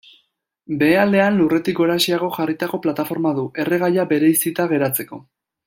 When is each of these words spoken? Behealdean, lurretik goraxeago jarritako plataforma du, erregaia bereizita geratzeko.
Behealdean, 0.83 1.37
lurretik 1.41 1.81
goraxeago 1.81 2.31
jarritako 2.39 2.81
plataforma 2.87 3.35
du, 3.41 3.45
erregaia 3.65 4.07
bereizita 4.15 4.67
geratzeko. 4.75 5.25